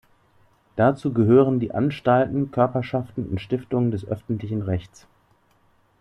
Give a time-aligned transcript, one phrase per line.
[0.77, 5.05] Dazu gehören die Anstalten, Körperschaften und Stiftungen des öffentlichen Rechts.